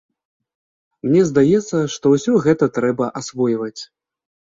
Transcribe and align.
Мне 1.07 1.21
здаецца, 1.31 1.77
што 1.95 2.05
ўсё 2.13 2.33
гэта 2.47 2.65
трэба 2.79 3.11
асвойваць. 3.21 3.81